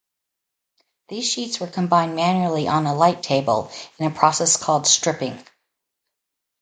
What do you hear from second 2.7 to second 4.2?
a light table, in a